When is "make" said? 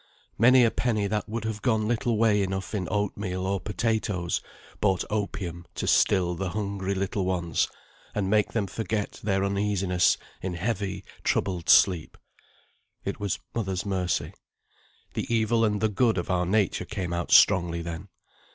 8.27-8.53